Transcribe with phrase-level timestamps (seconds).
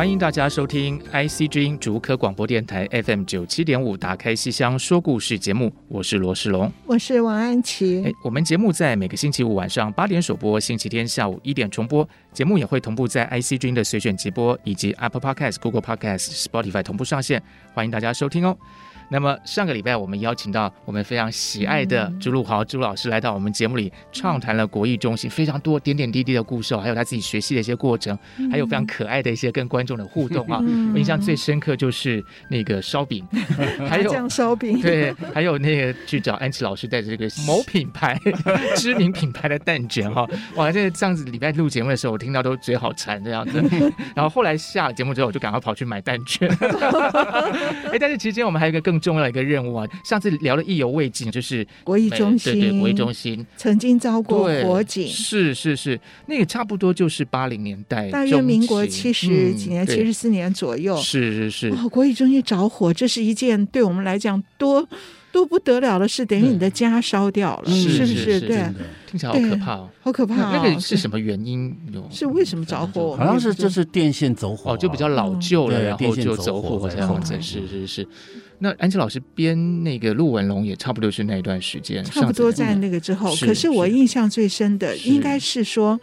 [0.00, 8.02] 欢迎大家收听 IC 之音竹科广播电台 FM 九七点五，打开西厢说故事节目，我是罗世龙，我是王安琪。
[8.06, 12.08] 哎，我们节目在每个星期五晚上八点首播，星期天下午一点重播。
[12.32, 17.42] 节目也会同步在 IC 之音的随选直播以及 Apple Podcast、Google Podcast、Spotify 同步上线，
[17.74, 18.56] 欢迎大家收听哦。
[19.10, 28.16] 那么上个礼拜，我们邀请到我们非常喜爱的朱露豪朱老师来到我们节目里，畅谈了国艺中心非常多点点滴滴的故事，还有他自己学习的一些过程，
[28.52, 30.60] 还有非常可爱的一些跟观众的互动啊。
[30.92, 33.26] 我印象最深刻就是那个烧饼，
[33.88, 38.16] 还有酱烧饼，对，还有那个去找安琪老师带着这个某品牌
[38.76, 40.24] 知名品牌的蛋卷哈。
[40.54, 43.60] 哇，这这样子礼拜录节目的时候，我听到都嘴好馋这样子。
[44.14, 46.48] 然后后来下了节目之后，我就赶快跑去买蛋卷。
[47.90, 48.99] 哎，但是其实今天我们还有一个更。
[49.00, 49.88] 重要一个任务啊！
[50.04, 61.68] 上次聊的意犹未尽，就是国艺中心，对对，国艺中心曾经遭过火警，是是是，那个差不多就是八零年代，大约民国七十几年、七十四年左右，是是是。
[61.70, 64.86] 哦，国艺中心着火，这是一件对我们来讲多
[65.32, 68.40] 多不得了的事，等于你的家烧掉了，是不是？
[68.40, 68.64] 对，
[69.06, 70.36] 听起来好可怕哦，好可怕。
[70.36, 71.74] 那个是什么原因？
[72.10, 73.16] 是为什么着火？
[73.16, 78.06] 好像是就是电线走火，哦，就比较老旧了，然后就走火这样子，是是是。
[78.62, 83.34] 那安琪老师编那个陆文龙也差不多是那一段时间，差不多在那个之后。
[83.36, 85.98] 可是我印象最深的应该是说，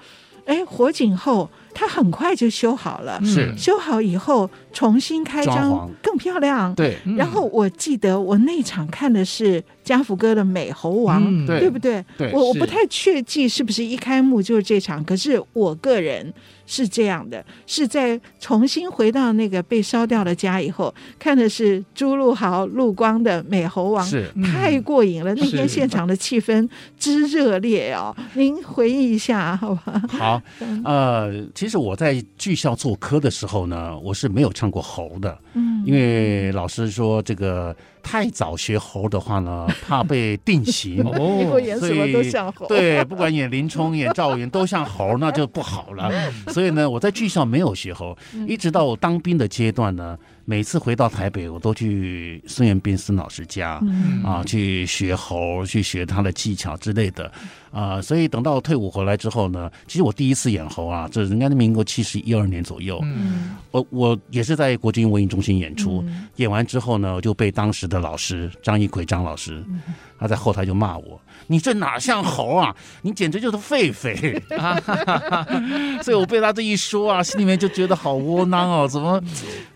[0.46, 6.74] 哎，火警后他很快就修好了，是修好以后重新开张更漂亮。
[6.74, 12.04] 对，然后我记得我那场看的是家福哥的《美猴王》，对不对？
[12.34, 16.34] 我我不太确记是不是一开幕就是这场，可是我个人。
[16.68, 25.34] 是这样的，是在重新回到那个被烧掉的家以后，看的是朱露豪、陆光的《美猴王》，是、嗯、太过瘾了。
[25.34, 26.70] 那天现场的气氛
[27.00, 30.04] 之热烈哦，您回忆一下好吧？
[30.10, 30.42] 好，
[30.84, 37.76] 呃，其实我在剧校做科的时候呢，我是没有唱过猴的，嗯，因为老师说这个。
[38.02, 41.04] 太早学猴的话呢， 怕被定型。
[41.18, 42.68] 哦，演什么都像猴。
[42.68, 46.12] 对，不管演林冲、演赵云都像猴，那就不好了。
[46.48, 50.18] 所以呢，我在剧校没有学猴，一直到我当兵的阶段呢。
[50.50, 57.30] 每次回到台北，我都去孙元斌孙老师家，嗯、啊，去学猴，去学他的技巧之类的，
[57.70, 69.62] 啊，所以等到退伍回来之后呢，其实我第一次演猴啊，这人家的民国七十一二年左右，嗯，我我也是在国军文艺中心演出，嗯、演完之后呢，我就被当时的老师张一奎张老师，
[70.20, 71.20] 他在后台就骂我。
[71.50, 72.76] 你这哪像猴啊！
[73.04, 74.78] 你简直就是狒狒啊，
[76.04, 79.22] 所以我被他这一说啊，心里面就觉得好窝囊哦，怎么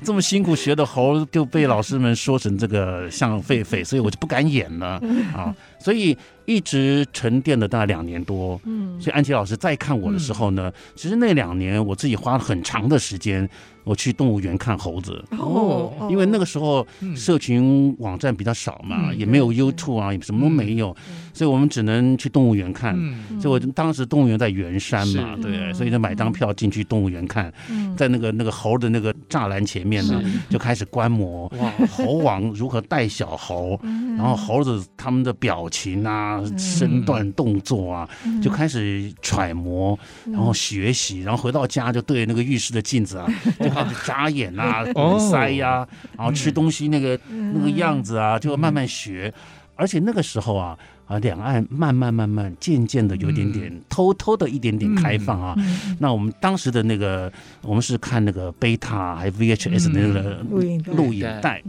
[0.04, 5.02] 这么辛苦学的猴就被老师们说成这个像狒狒，所以我就不敢演了
[5.34, 8.60] 啊，所以一直沉淀了大概两年多。
[8.66, 13.50] 嗯，所以安琪老师再看我的时候呢，其实那两年我自己花了很长的时间。
[13.84, 15.26] 我去动物园看猴子。
[15.32, 22.96] 哦，因为那个时候社群网站比较少嘛，嗯、也没有 YouTube 啊，也什么都没有，嗯、所以我们只能去动物园看。
[22.96, 38.08] 嗯、所以我当时动物园在圆山嘛，对，所以就买张票进去动物园看，嗯、在那个那个猴的那个栅栏前面呢，就开始观摩哇，猴王如何带小猴，嗯、然后猴子他们的表情啊、嗯、身段动作啊，
[38.44, 43.28] 就开始揣摩，然后学习，然后回到家就对那个浴室的镜子啊。
[43.60, 45.88] 就开始眨眼啊，堵塞呀、啊，
[46.18, 49.34] 然后吃东西那个、嗯、那个样子啊，就慢慢学。
[49.78, 50.78] 而且那个时候啊，
[51.08, 55.56] 啊，两岸慢慢慢慢渐渐的有点点偷偷的一点点开放啊。
[55.98, 57.32] 那我们当时的那个，
[57.62, 61.64] 我们是看那个贝塔还 VHS 那个录影录影带。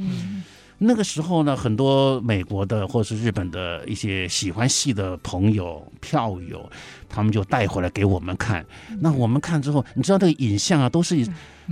[0.82, 6.68] 那个时候呢，很多美国的或者是日本的一些喜欢戏的朋友票友，
[7.08, 8.64] 他们就带回来给我们看。
[9.00, 11.26] 那我们看之后，你知道那个影像啊，都是。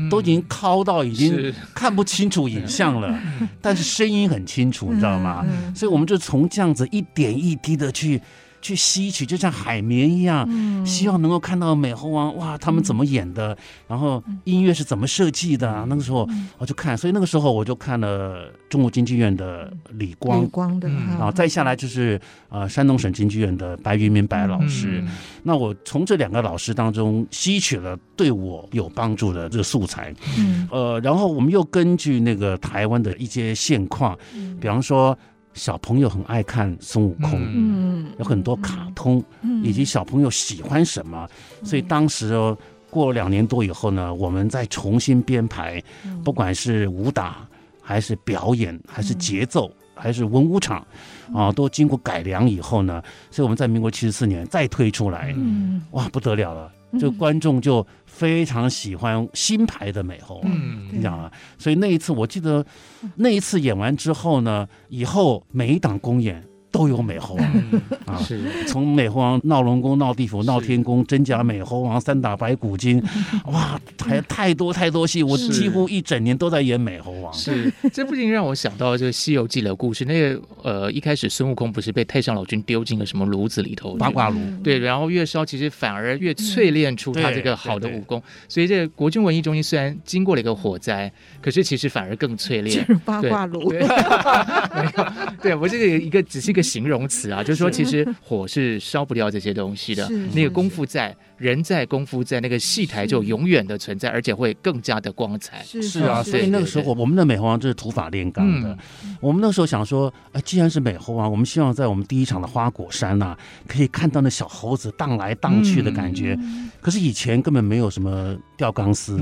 [0.09, 3.21] 都已经拷到已经看不清楚影像了，
[3.61, 5.45] 但是声音很清楚，你知道吗？
[5.75, 8.19] 所以我们就从这样子一点一滴的去
[8.61, 13.57] 去吸取，就像海绵一样，嗯、希望能够看到美猴王哇，他们怎么演的，
[13.89, 15.85] 然后音乐是怎么设计的。
[15.89, 16.29] 那个时候
[16.59, 25.01] 我就看，所以那个时候我就看了中国京剧院的李光，李光的，然后再下来就是呃山东省京剧院的白云明白老师。
[25.03, 25.09] 嗯、
[25.43, 34.17] 那我从这两个老师当中吸取了对我有帮助的这个素材，嗯，呃，然后我们又根据那个台湾的一些现况，
[34.61, 35.17] 比方说。
[35.55, 39.23] 小朋友很爱看孙悟空，嗯，有很多卡通，
[39.62, 41.29] 以及小朋友喜欢什么，
[41.64, 42.56] 所以当时哦，
[42.88, 45.82] 过了两年多以后呢，我们再重新编排，
[46.25, 47.47] 不管是武打，
[47.82, 50.87] 还是表演，还是节奏，还是文武场，
[51.35, 55.35] 啊，都经过改良以后呢，所以我们在民国七十四年再推出来，
[55.91, 57.87] 哇，不得了了，这观众就。
[58.21, 61.31] 非常喜欢新牌的美猴王，嗯，你知道吗？
[61.57, 62.63] 所以那一次，我记得
[63.15, 66.45] 那一次演完之后呢，以后每一档公演。
[66.71, 67.47] 都有美猴王
[68.07, 73.03] 啊，是从美猴王闹龙宫、闹地府、闹天宫、真假美猴王、三打白骨精，
[73.47, 77.33] 哇，还太多太多戏，我几乎一整年都在演美猴王。
[77.33, 80.05] 是，这不禁让我想到这个《西游记》的故事。
[80.05, 84.39] 那个呃，一开始孙悟空不是被太上老君丢进了什么炉子里头，八卦炉。
[84.63, 88.23] 对，然后越烧其实反而越淬炼出他这个好的武功。
[88.49, 92.87] 所以这个国军文艺中心虽然经过了一个火灾，可是其实反而更淬炼。
[93.05, 93.71] 八卦炉。
[93.71, 93.79] 没
[94.97, 95.13] 有，
[95.43, 96.71] 对我这个一个只是一个。
[96.71, 100.09] 形容词啊，就是说，其实火是烧不掉这些东西的。
[100.33, 105.63] 那个功夫在，人在，功夫在，那个戏台就永远的存在，而且会更加的光彩。
[105.65, 108.77] 是啊，所以那个时候，我们的美猴王就是土法炼钢的。
[109.21, 113.35] 我们那时候想说，哎，既然是美猴王，我们希望在我们第一场的花果山呐，
[113.67, 116.39] 可以看到那小猴子荡来荡去的感觉。
[116.81, 119.19] 可是以前根本没有什么吊钢丝，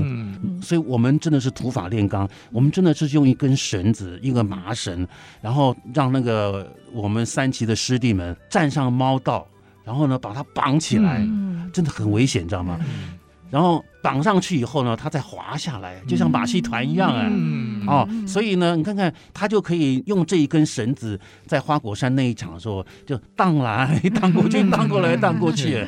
[0.61, 2.29] 所以我们真的是土法炼钢。
[2.51, 5.07] 我们真的是用一根绳子，一个麻绳，
[5.41, 6.69] 然后让那个。
[6.91, 9.47] 我们三旗的师弟们站上猫道，
[9.89, 12.77] 然后呢，把它绑起来，嗯、真的很危险，你知道吗？
[12.81, 13.17] 嗯、
[13.49, 25.83] 然后绑上去以后呢，它再滑下来，就像马戏团一样哎、啊，嗯、哦，所以呢，你看看，他就可以用这一根绳子，在花果山那一场的时候，就荡来荡过去，荡过来荡过去。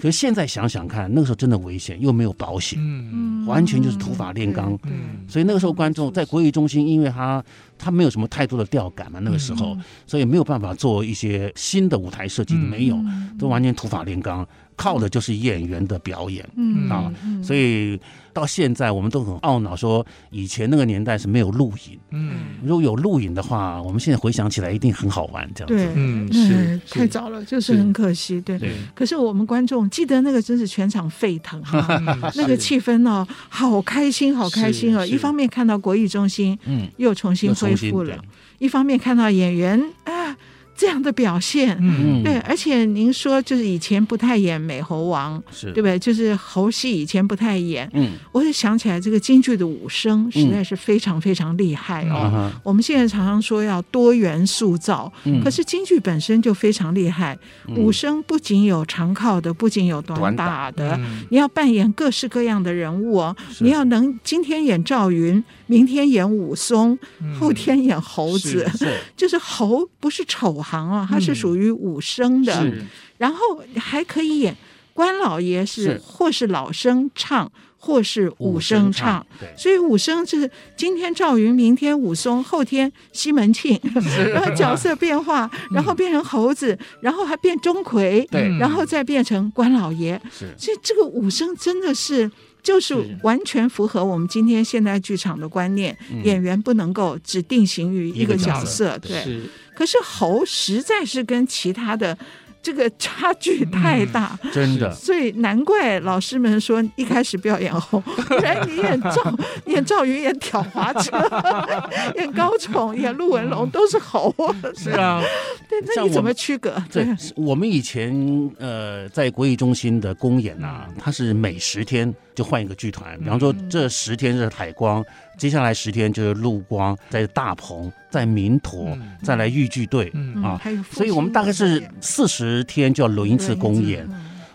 [0.00, 4.78] 可是现在想想看，那个时候真的危险，又没有保险，嗯、完全就是土法炼钢。
[4.84, 7.42] 嗯、所以那个时候观众在国艺中心，因为他
[7.78, 9.76] 他没有什么太多的调感嘛，那个时候，
[10.06, 12.98] 所以没有办法做一些新的舞台设计，没有，
[13.38, 14.46] 都完全土法炼钢。
[14.76, 16.88] 靠的就是演员的表演，嗯。
[16.88, 17.12] 啊，
[17.42, 18.00] 所以
[18.32, 28.58] 到现在我们都很懊恼，说以前那个年代是没有录影，嗯，如果有录影的话，我们现在回想起来一定很好玩，这样子，对，嗯，是太早了，就是很可惜，对。
[28.94, 32.00] 可是我们观众记得那个真是全场沸腾哈，
[32.36, 35.04] 那个气氛哦，好开心，好开心哦！
[35.06, 38.16] 一方面看到国艺中心，嗯，又重新恢复了，
[38.58, 40.36] 一方面看到演员啊。
[40.80, 45.70] 这样的表现，嗯，对，而且您说就是以前不太演美猴王，是。
[45.72, 45.98] 对不对？
[45.98, 52.50] 就是猴戏以前不太演，嗯，我就想起来这个京剧的武生实在是非常非常厉害哦。
[52.64, 55.44] 我们现在常常说要多元塑造，嗯。
[55.44, 57.38] 可是京剧本身就非常厉害。
[57.76, 60.98] 武生不仅有长靠的，不仅有短打的，
[61.28, 63.36] 你要扮演各式各样的人物哦。
[63.58, 66.98] 你要能今天演赵云，明天演武松，
[67.38, 68.66] 后天演猴子，
[69.14, 70.64] 就是猴不是丑。
[70.70, 72.86] 行啊，他是属于武生的，嗯、
[73.18, 73.38] 然后
[73.76, 74.56] 还可以演
[74.94, 83.78] 关老爷是，或是老生唱，或是武生唱，所以武生就是今天赵云，明天武松，后天西门庆，
[84.32, 90.20] 然后角色变化，然后变成猴子，嗯、然后还变钟馗，对，然后再变成关老爷，
[90.56, 92.30] 所以这个武生真的是。
[92.62, 99.22] 就是完全符合我们今天现代剧场的观念，嗯、演员不能够只定型于一个角色，对。
[99.22, 99.42] 是。
[99.74, 102.16] 可是猴实在是跟其他的。
[102.62, 107.98] 这个差距太大，嗯、真的，所以难怪老师们说一开始不要演猴，
[108.28, 111.16] 不然你演赵演赵云、演挑滑车、
[112.20, 114.30] 演高宠、演陆文龙都是猴，
[114.76, 115.22] 是啊，
[115.70, 116.76] 对，那你怎么区隔？
[116.92, 118.12] 对，我们以前
[118.58, 125.04] 呃在国艺中心的公演啊，它是每十天就换一个剧团，比方说这十天是海光。
[125.36, 130.60] 接下来十天就是陆光，在大鹏，在民陀，再来豫剧队啊，
[130.92, 134.06] 所以我们大概是四十天就要轮一次公演，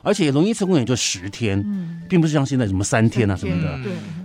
[0.04, 1.60] 而且轮一次公演就十天，
[2.08, 3.70] 并不是像现在什么三天啊什么的。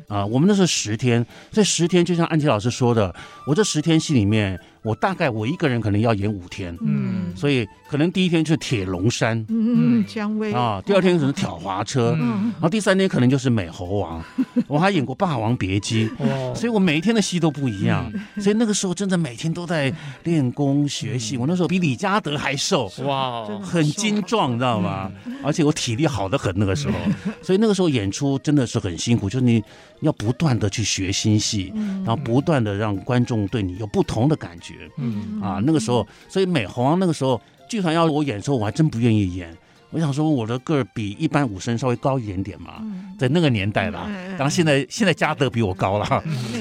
[0.07, 3.15] 啊、呃，我们那是十天，这十天就像安琪老师说的，
[3.47, 4.61] 我这十天戏里面。
[4.83, 14.25] 我大概我一个人可能要演五天，嗯，所以可能第一天就是铁龙山，嗯，姜维啊，第二天可能挑滑车，嗯，然后第三天可能就是美猴王，
[14.67, 19.93] 我还演过霸王别姬，哦，所以我每一天的戏都不一样，所以那个时候真的每天都在
[20.25, 25.11] 练功学戏，我那时候比李嘉德还瘦，哇，很精壮，你知道吗？
[25.45, 26.95] 而且我体力好的很那个时候，
[27.43, 29.63] 所以那个时候演出真的是很辛苦，就是你
[30.01, 31.71] 要不断的去学新戏，
[32.05, 34.70] 然后不断的让观众对你有不同的感觉。
[34.97, 39.57] 嗯啊，那个时候，所以美猴王那个时候，剧团要我演的时候，我还真不愿意演。
[39.91, 42.83] 我想说，我的个儿比一般武生稍微高一点点嘛，
[43.19, 44.09] 在那个年代吧。
[44.33, 46.05] 当然现在现在嘉德比我高了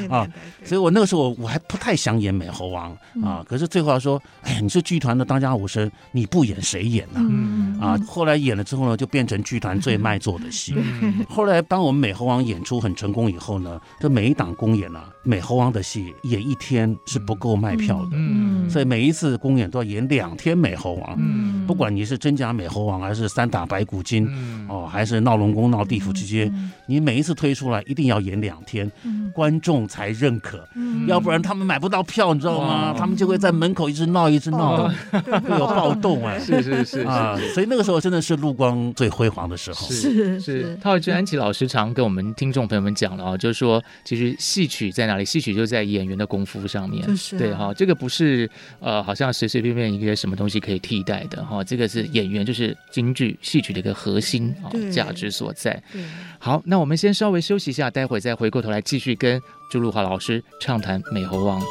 [0.10, 0.28] 啊，
[0.66, 2.92] 所以我那个时候我还不太想演美猴王
[3.24, 3.46] 啊。
[3.48, 7.22] 可是最后他说：“哎呀，你是剧团的当家武生，你不演谁演呢？”
[7.80, 10.74] 啊，后来演了之后呢，就变成剧团最卖座的戏。
[11.30, 18.18] 后来当我们美猴王演出很成功以后呢，这每一档公演啊，美猴王的戏演一天是不够卖票的，
[18.70, 21.66] 所以每一次公演都要演两天美猴王。
[21.68, 23.19] 不管你是真假美猴王还是。
[23.22, 24.28] 是三打白骨精，
[24.68, 26.52] 哦，还是闹龙宫、闹地府之间，
[26.86, 28.90] 你每一次推出来一定要演两天，
[29.34, 30.68] 观众才认可，
[31.08, 32.96] 要不然他们买不到票，你知道吗？
[32.98, 39.88] 他们就会在门口一直闹，一直闹，会有暴动 哎，是是是啊，所以那个时候真的是陆光最辉煌的时候。
[39.90, 45.26] 是是，套一句安琪老师常跟我们听众朋友们讲了啊，就是说，其实戏曲在哪里？
[45.26, 47.06] 戏曲就在演员的功夫上面，
[47.38, 48.50] 对哈，这个不是
[48.80, 53.09] 呃，好像随随便便一个什么东西可以替代的哈，这个是演员就是经。
[53.14, 55.82] 剧戏曲的一个核心啊，价值所在。
[56.38, 61.62] 好，那我们先稍微休息一下，待会再回过头来继续跟朱露华老师畅谈《美猴王》。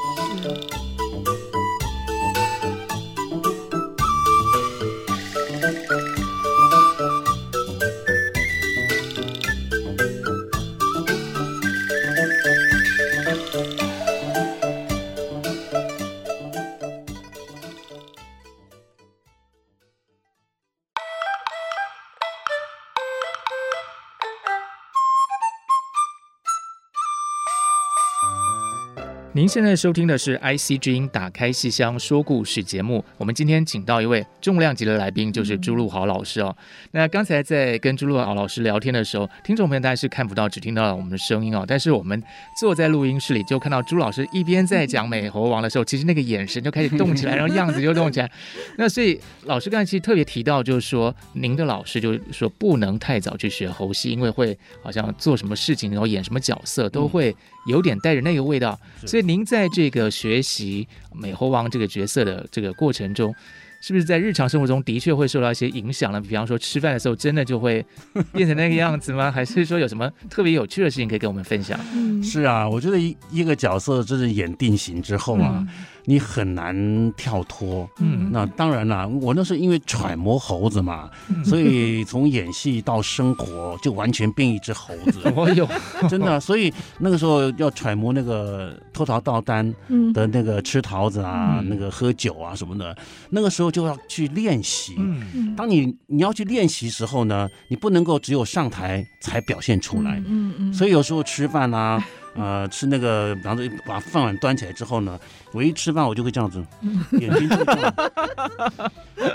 [29.38, 33.04] 您现在收听的是 IC 之音打开戏箱说故事节目。
[33.16, 36.52] 我们今天请到一位重量级的来宾，就是朱露豪老师哦。
[36.90, 41.64] 那刚才在跟朱露豪老师聊天的时候，听众朋友大家是看不到，只听到了我们的声音哦。
[41.64, 42.20] 但是我们
[42.58, 48.28] 坐在录音室里，就看到朱老师一边在讲美猴王的时候，其实那个眼神就开始动起来，然后样子就动起来。
[48.76, 57.32] 那所以老师刚才其实特别提到，就是说您的老师就是说不能太早去学猴戏，因为会好像做什么事情，然后演什么角色都会
[57.68, 58.76] 有点带着那个味道，
[59.06, 59.27] 所以。
[59.28, 63.34] 您在这个学习美猴王这个角色的这个过程中，
[63.78, 66.18] 是不是在日常生活中的确会受到一些影响呢？
[66.18, 67.84] 比方说吃饭的时候，真的就会
[68.32, 69.28] 变成那个样子吗？
[69.30, 71.78] 还是说有什么特别有趣的事情可以跟我们分享？
[72.24, 75.52] 是啊，我觉得一一个角色就是演定型之后啊。
[75.58, 75.68] 嗯
[76.08, 81.10] 你很难跳脱，嗯，那当然了，我那是因为揣摩猴子嘛，
[81.44, 85.20] 所以从演戏到生活就完全变一只猴子。
[85.36, 85.68] 我有，
[86.08, 89.70] 真的，所以那个时候要揣摩那个偷桃倒单
[90.14, 92.96] 的那个吃桃子啊，那个喝酒啊什么的，
[93.28, 94.94] 那个时候就要去练习。
[94.96, 100.22] 嗯，当你你要去练习时候呢，你不能够只有上台才表现出来。
[100.26, 102.02] 嗯嗯，所以有时候吃饭啊。
[102.34, 105.18] 呃，吃那个，比方说把饭碗端起来之后呢，
[105.52, 106.64] 我一吃饭我就会这样子，
[107.12, 107.94] 眼睛就这样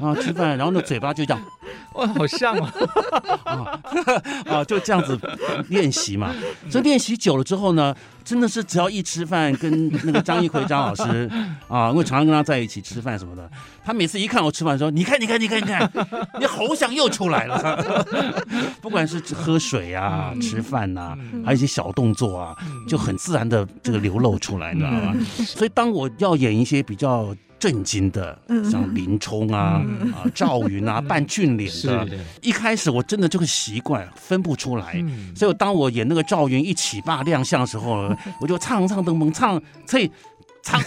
[0.02, 1.44] 啊，吃饭，然后呢嘴巴就这样，
[1.96, 2.74] 哇，好像啊，
[3.44, 3.82] 啊，
[4.48, 5.20] 啊，就这样子
[5.68, 6.34] 练习嘛。
[6.70, 11.30] 所以练习久了之后呢，真的是只要一吃饭，跟那个张一奎张老师
[11.68, 13.50] 啊，因为常常跟他在一起吃饭什么的，
[13.84, 15.92] 他每次一看我吃饭说，你看，你看，你看，你看，
[16.39, 18.06] 你喉响又出来了。
[18.82, 22.56] 不管是喝水啊、吃饭呐、啊，还有一些小动作啊。
[22.88, 25.15] 就很自然的这个流露出来，你知道吗？
[25.46, 28.38] 所以当我要演一些比较震惊的，
[28.70, 29.82] 像林冲啊、
[30.13, 32.05] 啊赵云啊扮俊脸的，
[32.41, 35.01] 一开始我真的就会习惯分不出来。
[35.34, 40.12] 所以当我演那个赵云一起霸亮相的时候，我就唱唱登蹦唱，所以
[40.62, 40.77] 唱，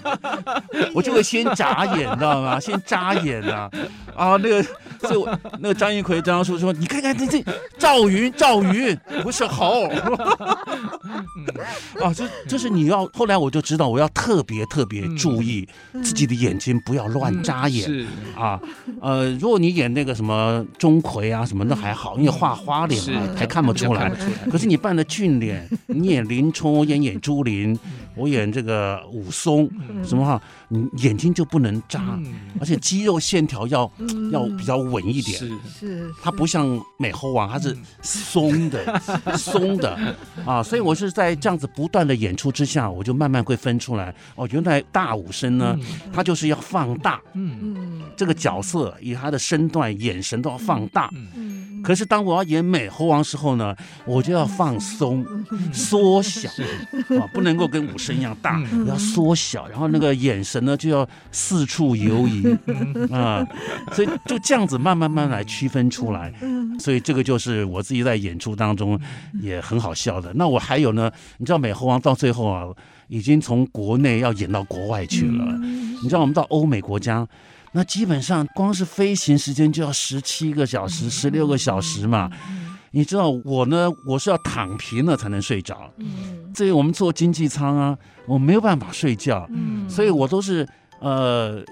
[0.94, 2.58] 我就会先眨眼，你知道吗？
[2.60, 3.70] 先眨眼啊
[4.16, 4.64] 啊那个。
[5.00, 7.44] 所以我那个张一奎张叔说：“你看看这这
[7.78, 9.86] 赵云，赵云不是猴。
[12.00, 13.06] ”啊，这这是你要。
[13.12, 15.68] 后来我就知道，我要特别特别注意
[16.02, 17.84] 自己的眼睛，不要乱眨眼。
[17.84, 18.58] 是啊，
[19.02, 24.10] 呃，如果你演那个什么钟馗啊什么那还好，因为画花脸嘛，还看不出来。
[24.50, 27.78] 可是你扮的俊脸，你演林冲，演演朱琳，
[28.14, 29.68] 我演这个武松，
[30.04, 30.40] 什么哈，
[30.74, 32.18] 你眼睛就不能眨，
[32.58, 33.90] 而且肌肉线条要
[34.32, 35.38] 要比较稳一点。
[35.38, 35.50] 是。
[35.78, 39.00] 是，它不像美猴王，它是松的
[39.38, 39.96] 松的。
[40.44, 45.78] 啊，所以我是在这样子不断的演出之下，我就慢慢会分出来，哦，原来大武生呢，
[46.12, 47.58] 他就是要放大，嗯。
[47.62, 53.74] 嗯，这个角色以他的身段、眼神都要放大，嗯，可是当我要演美猴王时候呢，
[54.06, 55.24] 我就要放松、
[55.72, 56.48] 缩小。
[57.20, 62.44] 啊，不能够跟武生一样大，要缩小，然后那个眼神呢就要四处游移
[63.12, 63.46] 啊，
[63.92, 66.32] 所以就这样子慢慢慢来区分出来，
[66.78, 68.98] 所以这个就是我自己在演出当中
[69.40, 70.32] 也很好笑的。
[70.34, 72.66] 那我还有呢，你知道美猴王到最后啊，
[73.08, 75.44] 已经从国内要演到国外去了。
[76.02, 77.26] 你知道我们到欧美国家，
[77.72, 82.30] 那基本上光是飞行时间就要十七个小时、十六个小时嘛。
[82.94, 85.92] 你知道我呢，我是要躺平了才能睡着。
[86.54, 90.66] 这个我们坐经济舱啊，我没有办法睡觉，嗯所以我都是
[91.00, 91.62] 呃。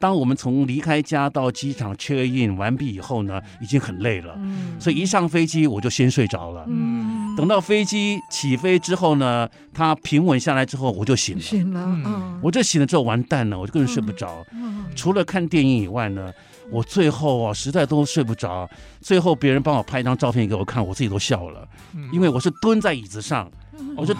[0.00, 6.64] 当我们从离开家到机场 check in 完毕以后呢，已经很累了，嗯、所以一上飞机我就先睡着了。
[6.68, 11.42] 嗯、等到飞机起飞之后呢，它平稳下来之后，我就醒了。
[11.42, 14.42] 醒了，嗯、我这醒了之后完蛋了，我就根本睡不着。
[14.54, 16.32] 嗯、除了看电影以外呢，
[16.70, 18.68] 我最后啊实在都睡不着。
[19.00, 21.66] 最后别人帮我拍一张照片给我看，我自己都笑了，
[22.12, 23.50] 因为我是蹲在椅子上，
[23.96, 24.14] 我就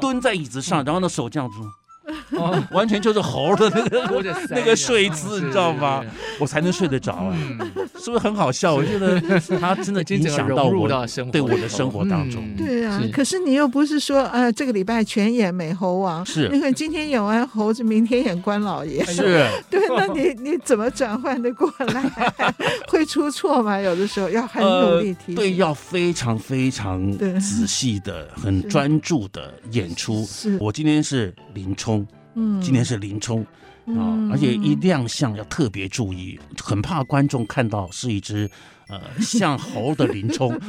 [0.00, 1.56] 蹲在椅子上，然后呢手这样子。
[2.32, 6.04] 哦，完全就是猴的 那个那个睡姿，你知道吗？
[6.38, 7.36] 我才能睡得着啊，
[7.98, 8.74] 是不是很好笑？
[8.74, 9.20] 我觉得
[9.58, 10.88] 他真的 影响到我，
[11.32, 12.44] 对我的生活当中。
[12.56, 22.54] 对啊，可是你又不是说，呃，这个礼拜全演美猴王，是，你看今天演完猴子，明天演关老爷，是， 对，那你你怎么转换的过来？
[22.88, 23.78] 会出错吗？
[23.80, 30.24] 有的时候要很努力提，对，要非常非常仔细的、很专注的演出。
[30.26, 30.58] 是。
[30.60, 31.93] 我今天是林冲。
[32.34, 33.46] 嗯，今天是林冲啊，
[33.86, 38.50] 嗯、而且一亮相要特别注意，很怕观众看到是一只
[38.88, 40.58] 呃像猴的林冲。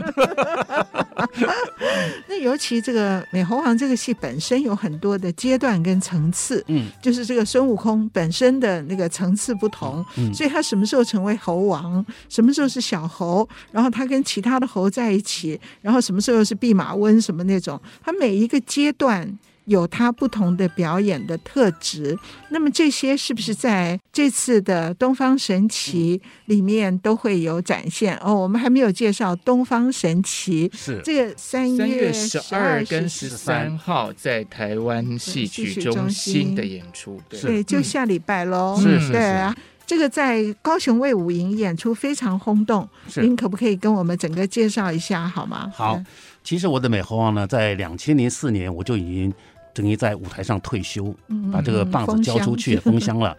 [2.28, 19.40] 那尤其这个《美猴王》这个戏本身有很多的阶段跟层次，嗯，就是这个孙悟空本身的那个层次不同，嗯，所以他什么时候成为猴王，什么时候是小猴，然后他跟其他的猴在一起，然后什么时候是弼马温什么那种，他每一个阶段。
[19.66, 22.18] 有它不同的表演的特质，
[22.50, 28.16] 那么这些是不是在这次的东方神奇里面都会有展现？
[28.18, 38.78] 哦，我们还没有介绍东方神奇，是这个三月十二跟十三号在台湾戏曲中心的演出，对，对，就下礼拜喽。
[38.80, 45.72] 是是是，对啊，这个在高雄卫武营演出非常轰动，您可不可以跟我们整个介绍一下好吗？
[45.76, 46.00] 好，
[46.44, 49.34] 其实我的美猴王呢，在两千零四年我就已经。
[49.76, 51.14] 等于在舞台上退休，
[51.52, 53.32] 把这个棒子交出去封箱了，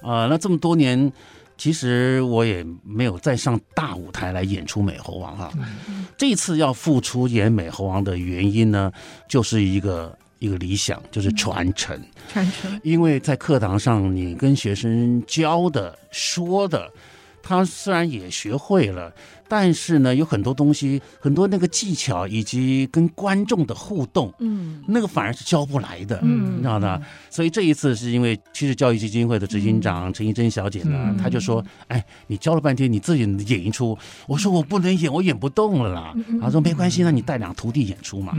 [0.00, 1.12] 啊、 呃，那这么多年，
[1.58, 5.52] 其实我也没有再上大舞台来演出美猴王哈。
[6.16, 8.92] 这次要复出演美猴王的原因呢，
[9.28, 12.00] 就是一个一个理想，就是传承。
[12.32, 16.88] 传承，因为在课堂上，你跟学生教的、说的，
[17.42, 19.12] 他虽然也学会了。
[19.50, 27.02] 但是呢，有很多东西，很多那个技巧，以及跟观众的互动，嗯，那个反而是教不来的，嗯，你知道吗？
[27.28, 38.32] 所以这一次是因为其实教育基金会的执行长陈怡贞小姐呢，她就说：“哎，你教了半天，你自己演一出。”我说：“我不能演，我演不动了啦。”她说：“没关系，那你带两徒弟演出嘛。”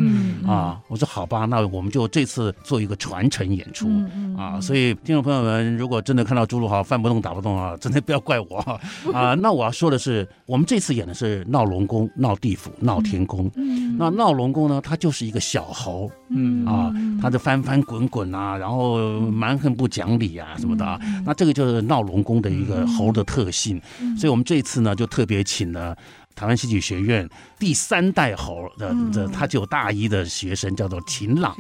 [0.47, 3.89] 啊，我说：“好吧，那我们就这次做一个传承演出
[4.38, 8.60] 啊。”所以听众朋友们，如果真的看到朱露豪翻不动打不动啊，真的不要怪我
[9.13, 9.34] 啊。
[9.34, 11.01] 那我要说的是，我们这次演。
[11.02, 13.50] 演的是闹龙宫、闹地府、闹天宫。
[13.56, 21.00] 嗯，那闹龙宫呢，他就是一个小猴，嗯啊，他就翻翻滚滚啊，然后蛮横不讲理啊什么的啊。
[21.26, 23.82] 那这个就是闹龙宫的一个猴的特性。
[24.18, 25.98] 所以我们这次呢，就特别请了。
[26.36, 27.28] 台湾戏曲学院
[27.60, 31.56] 第三代猴的这，他就有大一的学生叫做秦朗，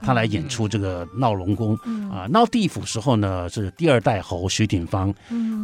[0.00, 1.74] 他来演出这个闹龙宫
[2.10, 2.26] 啊。
[2.30, 5.14] 闹地府时候呢，是第二代猴徐挺芳。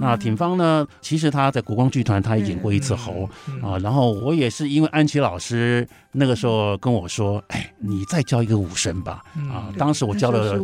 [0.01, 3.29] 那挺芳呢，其实他在国光剧团他也演过一次猴
[3.63, 3.79] 啊。
[3.79, 9.73] 然后我也是因为安琪老师那个时候跟我说，哎，你再教一个武生吧啊。
[9.79, 10.59] 当时我教了，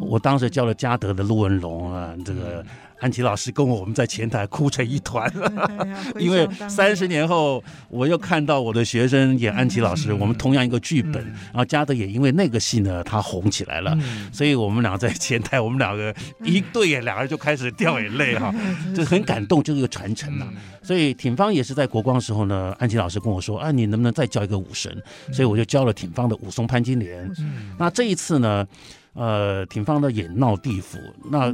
[0.00, 2.64] 我当时教了嘉德的陆文龙啊，这个。
[3.04, 5.30] 安琪老师跟我们在前台哭成一团，
[6.18, 13.94] 因为三十年后我又看到我的学生演安琪老师，我们同样一个剧本，然后嘉德也因为那个戏呢，他红起来了，
[14.32, 18.50] 所以我们俩在前台，我们两个一对眼，两个人就开始掉眼泪哈，
[18.96, 20.46] 就很感动，就是一个传承呐。
[20.82, 24.90] 所以挺芳也是在国光的时候呢，安琪老师跟我说啊，你能不能再教一个武神？
[25.30, 27.30] 所以我就教了挺芳的武松潘金莲。
[27.78, 28.66] 那这一次呢？
[29.14, 30.98] 呃，挺放的演闹地府，
[31.30, 31.52] 那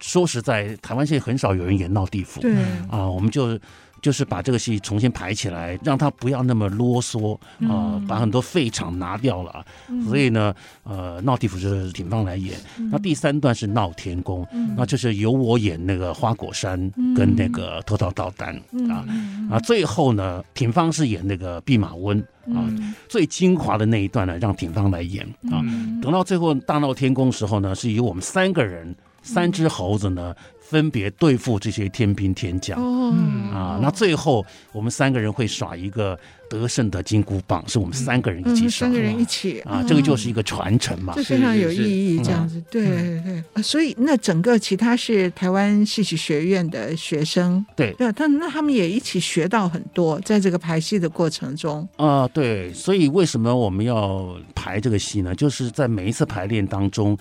[0.00, 2.54] 说实在，台湾现在很少有人演闹地府，对。
[2.90, 3.58] 啊，我们就。
[4.00, 9.64] 就是把这个戏重新排起来，让他不要那么啰嗦啊、呃，把很多废场拿掉了。
[9.88, 12.58] 嗯、所以呢，呃，闹地府就是挺芳来演。
[12.78, 19.04] 嗯、那第三段是闹天宫，嗯、那就是由我演那个花果山跟那个偷桃导弹、嗯、啊
[19.50, 25.60] 啊，最后呢，挺方是演那个弼马温啊，嗯、最精华的那一段呢，让挺方来演啊。
[26.00, 30.34] 等到最后大闹天宫的时候呢，是由我们三个人，三只猴子呢。
[30.70, 33.50] 分别对付这些天兵天将，嗯。
[33.50, 36.16] 啊，那最后我们三个人会耍一个
[36.48, 39.58] 得胜的金箍棒，是我们三个人一起耍，三个人一起。
[39.62, 43.20] 啊，这个就是一个传承嘛，这非常有意义，这样子，对对
[43.54, 47.92] 对，所以那整个其他是台湾戏曲学院的学生，对。
[47.94, 51.86] 对，他那他们也一起学到很多，在这个排戏的过程中。
[51.96, 55.34] 啊，对，所以为什么我们要排这个戏呢？
[55.34, 57.18] 就是在每一次排练当中。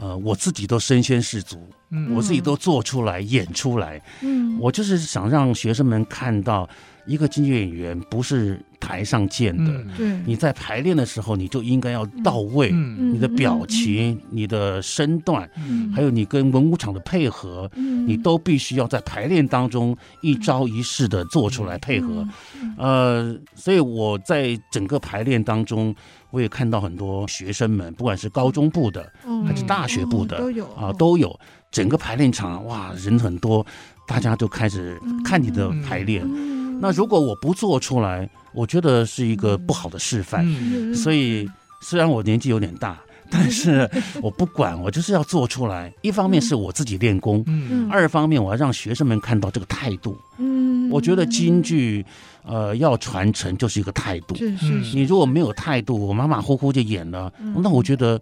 [0.00, 1.58] 呃，我自己都身先士卒，
[1.90, 6.68] 嗯，我自己都做出来演出来，嗯，我就是想让学生们看到，
[7.08, 15.48] 一个京剧演员不是台上见的，对，你在排练的时候，你就应该要到位，你的表情、你的身段，
[15.94, 22.28] 还有你跟文武场的配合，你都必须要在排练当中一招一式的做出来配合，
[22.76, 25.94] 呃，所以我在整个排练当中。
[26.30, 29.10] 我也看到很多学生们，不管是高中部的
[29.46, 30.66] 还是大学部的，都有。
[30.74, 31.40] 啊，都有。
[31.72, 33.64] 整个排练场哇，人很多，
[34.06, 36.22] 大家都开始看你的排练。
[36.80, 40.46] 那如果我不做出来，我觉得是一个不好的示范。
[40.94, 41.48] 所以
[41.80, 42.98] 虽然我年纪有点大，
[43.30, 43.88] 但是
[44.22, 45.92] 我不管，我就是要做出来。
[46.02, 47.44] 一方面是我自己练功，
[47.90, 50.16] 二方面我要让学生们看到这个态度。
[50.90, 52.04] 我觉得京剧。
[52.44, 54.34] 呃，要传承就是一个态度。
[54.34, 54.96] 是是是。
[54.96, 58.18] 你如果没有态度，我马马虎虎就演了，嗯、那我觉得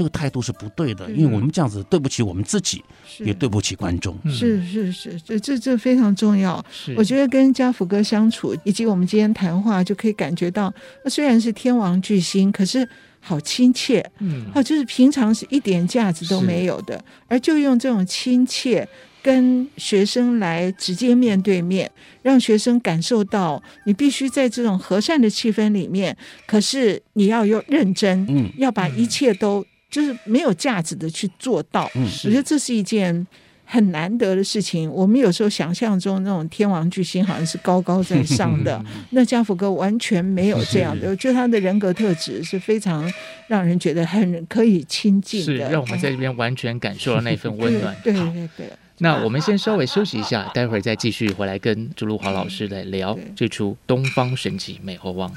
[0.00, 2.82] 这个态度是不对的，因为我们这样子对不起我们自己，
[3.18, 4.16] 也对不起观众。
[4.30, 6.64] 是是是，这这这非常重要。
[6.96, 10.72] 我觉得跟家福哥相处，以及我们今天谈话，就可以感觉到，
[11.04, 12.88] 那虽然是天王巨星，可是
[13.20, 14.02] 好亲切。
[14.20, 18.88] 嗯，啊，就是平常是一点架子都没有的，而就用这种亲切。
[19.22, 21.90] 跟学生来直接面对面，
[22.22, 31.90] 让学生感受到你必须在这种和善的气氛里面，可是你要有认真，嗯，要把一切都就是没有价值的去做到。
[31.94, 33.26] 嗯，我觉得这是一件
[33.64, 34.90] 很难得的事情。
[34.90, 41.08] 我们有时候想象中那种天王巨星好像是高高在上的， 那家福哥完全没有这样的。
[41.10, 43.10] 我觉得他的人格特质是非常
[43.48, 47.94] 让人觉得很可以亲近的，是让我们在这边完全感受到那份 温暖。
[48.02, 48.66] 对对对，对。
[49.02, 55.30] 那我们先稍微休息一下，待会儿再继续回来跟朱露华老师来聊这出《东方神起美猴王》。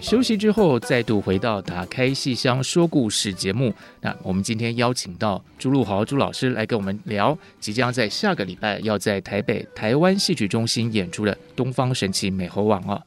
[0.00, 3.74] 休息之后，再度回到《打开戏箱说故事》节目。
[4.00, 13.02] 那我们今天邀请到朱陆豪朱老师来跟我们聊，即将在下个礼拜要在台北台湾戏曲中心演出的《东方神奇美猴王》啊。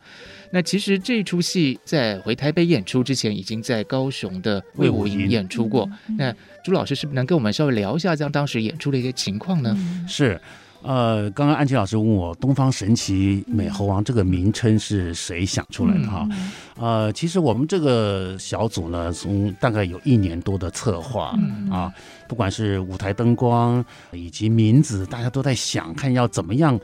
[0.52, 5.90] 那其实这出戏在回台北演出之前，已经在高雄的魏武营演出过。
[6.18, 6.34] 那
[6.64, 9.76] 朱老师是不是能跟我们稍微聊一下这样当时演出的一些情况呢？
[10.08, 10.40] 是。
[10.84, 16.28] 呃，刚刚安琪老师问我“东方神奇美猴王”这个名称是谁想出来的哈？
[16.32, 21.94] 嗯、呃，其实我们这个小组呢，从大概有一年多的策划、嗯、啊，
[22.28, 26.80] 不管是舞台灯光以及名字，大家都在想看要怎么样，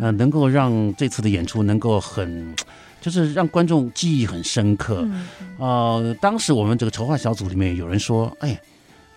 [0.00, 2.56] 呃，能够让这次的演出能够很，
[3.04, 5.06] 就是让观众记忆很深刻。
[5.06, 5.26] 嗯、
[5.58, 8.58] 呃，当时我们这个筹划小组里面有人说：“哎，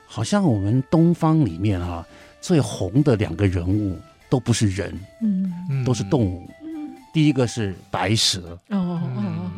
[0.06, 2.08] 好像我们东方里面哈、啊、
[2.42, 3.98] 最红的两个人物。”
[4.30, 6.46] 都不是人，嗯，都是动物。
[6.62, 9.00] 嗯，第一个是白蛇，哦，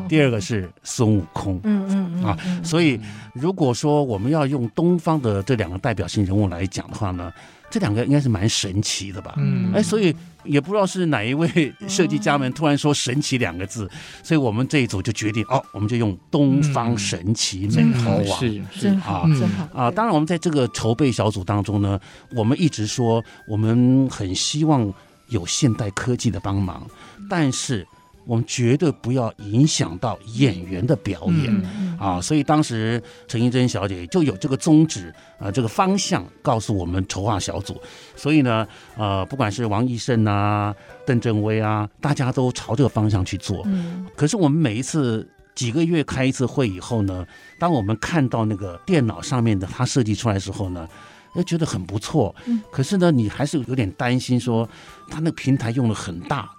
[0.08, 3.02] 第二个是孙悟空，嗯嗯啊，所以
[3.34, 7.34] 如果说我们要用东方的这两个代表性人物来讲的话呢，
[7.70, 9.34] 这两个应该是蛮神奇的吧？
[9.38, 13.90] 嗯，哎，所以也不知道是哪一位设计家们突然说“神奇”两个字，
[14.24, 19.92] 所以我们这一组就决定哦，我们就用“东方神奇美猴王”，是是啊，真好啊！
[19.92, 22.00] 当然，我们在这个筹备小组当中呢，
[22.36, 24.92] 我们一直说我们很希望
[25.28, 26.86] 有现代科技的帮忙，
[27.30, 27.86] 但是。
[28.26, 32.22] 我们绝对不要影响到演员的表演、嗯、啊！
[32.22, 37.82] 所以当时陈映真小姐就有这个宗旨啊，这个方向告诉我们筹划小组。
[38.16, 40.76] 所以呢，呃，不管是王义胜啊、
[41.08, 43.64] 邓正威啊，大家都朝这个方向去做。
[43.66, 47.26] 嗯、可是我们每一次几个月开一次会以后呢，
[47.58, 50.88] 当我们看到那个电脑上面的他设计出来的时候呢，
[51.36, 52.36] 又觉得很不错。
[52.72, 54.70] 可是呢，你还是有点担心，说
[55.10, 56.52] 他那个平台用的很大。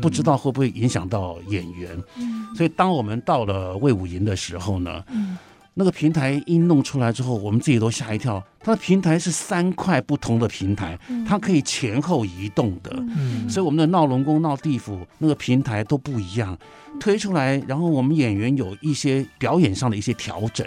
[0.00, 1.96] 不知道会不会影响到演员，
[2.56, 5.02] 所以当我们到了魏武营的时候呢，
[5.74, 8.42] 那个平台一弄出来之后，我们自己都吓一跳。
[8.60, 12.90] 它的平台是三块不同的平台，它可以前后移动的，
[13.48, 16.58] 所以我们的闹龙宫、闹地府那个平台都不一样，
[16.98, 20.66] 推出来，然后我们演员有一些表演上的一些调整。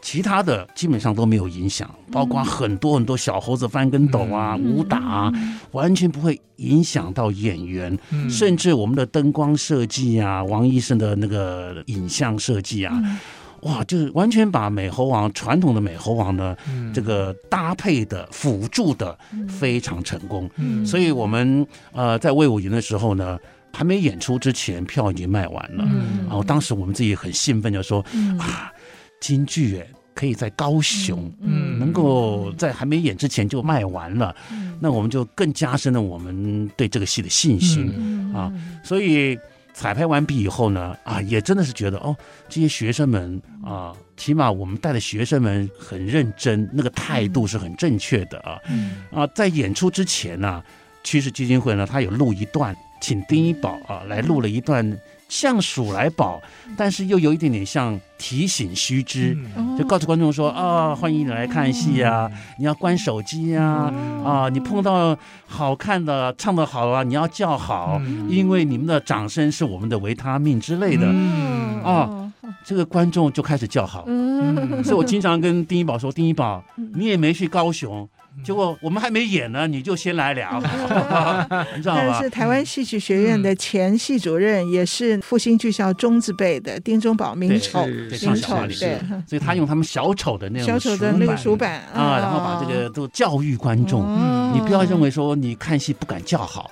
[0.00, 5.32] 其他的基本上都没有影响，包括很多很多小猴子翻跟斗啊、嗯、武打啊，
[5.72, 13.18] 完全不会影响到演员，嗯、甚至我们的灯光设计啊、王医生的那个影像设计啊，嗯、
[13.62, 20.48] 哇，就是完全把美猴王传统的美猴王呢，嗯、这个搭配的辅助的非常成功。
[20.56, 23.38] 嗯、所以我们呃在魏武营的时候呢，
[23.72, 28.72] 还没演出之前票已经卖完了，嗯、然后当时我们自己很兴奋，就说、嗯、啊。
[29.20, 38.52] 京剧哎，可以在高雄，嗯，能够在还没演之前就卖完了，嗯，那我们就更加深了我们对这个戏的信心，嗯，啊，
[38.82, 39.38] 所以
[39.72, 42.16] 彩排完毕以后呢，啊，也真的是觉得哦，
[42.48, 50.62] 这些学生们啊，起码我们带的学生们很认真，那个态度是很正确的啊，嗯，啊，在演出之前呢，
[51.04, 54.98] 趋势基金会呢，他有录一段，请丁一宝啊来录了一段。
[55.28, 56.40] 像鼠来宝，
[56.76, 59.36] 但是又有一点点像提醒须知，
[59.78, 63.92] 就告诉观众说啊，欢迎你来看戏啊，你要关手机啊，
[64.24, 71.06] 啊，你碰到好看的、唱得好啊，你要叫好，因为你们的掌声是我们的维他命之类的，
[71.84, 72.32] 啊，
[72.64, 74.06] 这个观众就开始叫好，
[74.82, 76.64] 所以我经常跟丁一宝说，丁一宝，
[76.94, 78.08] 你也没去高雄。
[78.44, 80.58] 结果我们还没演呢，你就先来聊，
[81.76, 82.22] 你知道吗？
[82.22, 94.02] 是台湾戏曲学院的前系主任，也是复兴剧校中字辈的丁中宝，名丑，名丑，对，所以他用他们小丑的那种小丑的那个书板啊，然后把这个都教育观众。
[94.54, 96.70] 你不要认为说你看戏不敢叫好，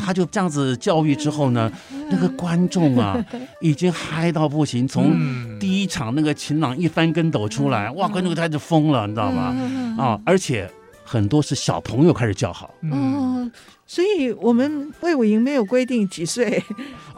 [0.00, 1.70] 他就这样子教育之后呢，
[2.10, 3.24] 那个观众啊，
[3.60, 4.88] 已经嗨到不行。
[4.88, 9.54] 从第一场那个情郎一翻跟斗出来，哇，观众他就疯了，你知道吗？
[9.98, 10.68] 啊，而且。
[11.12, 13.52] 很多是小朋友开始叫好，嗯，
[13.86, 16.58] 所以我们魏武营没有规定几岁，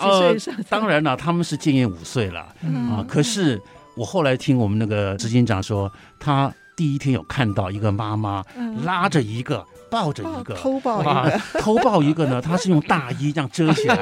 [0.00, 0.64] 几岁上、呃。
[0.68, 3.04] 当然了，他们是建议五岁了，嗯、啊。
[3.07, 3.57] 可是
[3.96, 8.42] 我后来听我们那个执行长说，他第一天有看到一个妈妈
[8.85, 9.64] 拉着一个。
[9.94, 12.42] 抱着一个偷抱一个，偷抱一个呢？
[12.42, 13.96] 他是用大衣这样遮起来。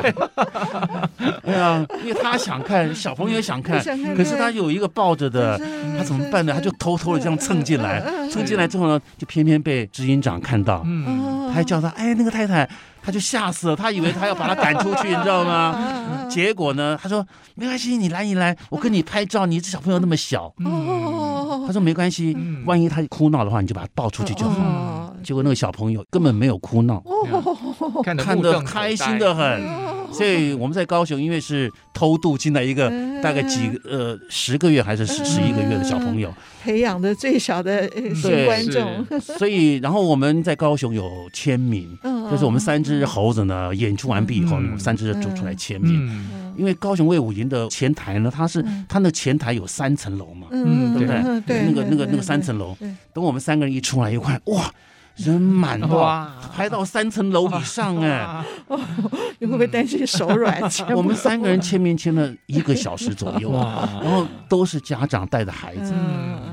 [1.45, 3.79] 哎呀，因为他想看，小朋友也想看，
[4.17, 5.61] 可是他有一个抱着的，
[5.99, 6.55] 他怎么办呢？
[6.55, 10.83] 他就偷偷的这样蹭进来，蹭进来之后呢，就偏偏被执行长看到，
[11.49, 12.67] 他还叫他，哎，那个太太，
[13.03, 16.27] 他就吓死了，他以为他要把他赶出去，你知道吗？
[16.31, 19.45] 结果呢，他说没关系，你来你来，我跟你拍照。
[19.45, 20.51] 你这小朋友那么小，
[21.67, 25.12] 他说没关系，万一他哭闹的话，你就把他抱出去就好。
[25.23, 27.03] 结果那个小朋友根本没有哭闹，
[28.03, 29.93] 看得开心的很。
[30.13, 36.31] 所以我们在高雄，因为是偷渡进来一个大概几呃十个月还是十十一个月的小朋友，
[36.63, 39.07] 培养的最小的新观众。
[39.39, 41.99] 所以，然后我们在高雄有签名，
[42.31, 46.29] 就是我们三只猴子呢演出完毕以后，三只就走出来签名。
[46.59, 51.41] 因为高雄卫武营的前台呢，它是它那前台有三层楼嘛，对不对？
[51.47, 52.77] 对，那个那个那个三层楼，
[53.15, 54.71] 等我们三个人一出来一块，哇！
[55.17, 58.81] 人满哇，排到三层楼以上哎， 哦
[59.39, 60.61] 你会不会担心手软？
[60.97, 65.93] 我们三个人签名签了一个小时左右，然后都是家长带着孩子，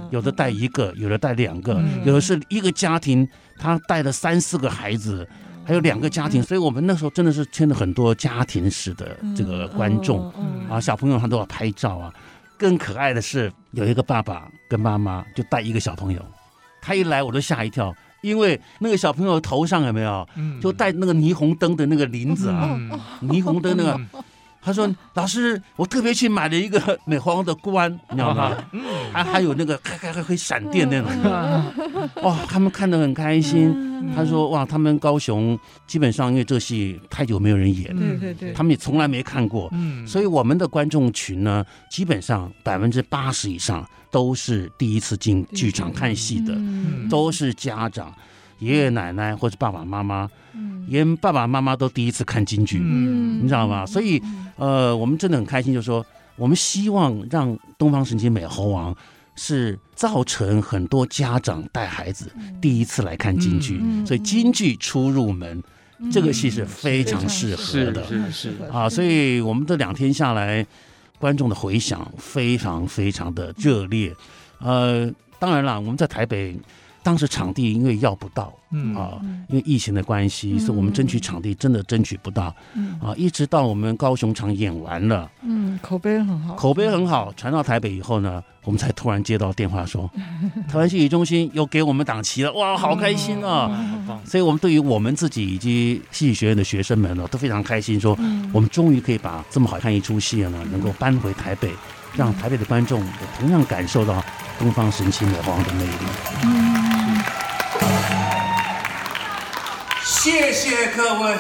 [0.10, 5.28] 有的带一个，有的带两个，有的是一个家庭他带了三四个孩子，
[5.64, 10.32] 还有两个家庭，所以我们那时候真的是签了很多家庭式的这个观众。
[10.70, 12.14] 啊，小朋友他都要拍照啊。
[12.58, 16.22] 更可爱的是有一个爸爸跟妈妈就带一个小朋友，
[16.82, 17.96] 他一来我都吓一跳。
[18.22, 20.28] 因为那个小朋友头上有没有，
[20.62, 22.78] 就带那个霓虹灯的那个铃子啊，
[23.24, 24.00] 霓虹灯那个，
[24.62, 28.56] 他说老师，我特别去买了一个 美猴王的冠，你知道吗？
[29.12, 31.10] 还还有那个开开开会闪电那种，
[32.24, 33.88] 哇，他们看得很开心。
[34.16, 39.72] 他说哇，他们高雄基本上因为这戏太久没有人演，对对对，他们也从来没看过，
[40.08, 43.86] 所以我们的观众群呢，基本上百分之八十以上。
[44.12, 46.58] 都是第一次进剧场看戏的，
[47.12, 48.12] 都是家长、
[48.58, 50.28] 爷爷奶奶或者爸爸妈妈，
[50.88, 53.86] 连爸爸妈妈都第一次看京剧，你知道吗？
[53.86, 54.22] 所以，
[54.56, 58.94] 呃，我们真的很开心，就是说，我们希望让《东方神起美猴王》
[59.36, 62.32] 是造成很多家长带孩子
[62.62, 65.64] 第一次来看京剧，所以京剧初入门，
[66.12, 70.66] 这个戏是非常适合的，是是啊，所以我们这两天下来。
[71.20, 74.16] 观众的回响非常非常的热烈，
[74.60, 76.58] 呃，当然了，我们在台北，
[77.02, 78.96] 当时场地因为要不到，嗯。
[78.96, 82.54] 啊，因为疫情的关系，所以我们争取场地真的争取不到，
[83.02, 90.10] 啊，一直到我们高雄场演完了，嗯，口碑很好，口碑很好，传到台北以后呢，我们才突然接到电话说，
[90.70, 93.70] 台湾戏曲中心又给我们档期了，哇，好开心啊！
[94.26, 98.00] 所以，我们对于我们自己以及戏曲学院的学生们呢，都非常开心。
[98.00, 98.18] 说，
[98.54, 101.72] 我们终于可以把这么好看一出戏呢，能够搬回台北，
[102.16, 104.20] 让台北的观众也同样感受到
[104.60, 106.79] 《东方神起美猴王》的魅力。
[110.22, 111.34] 谢谢各位。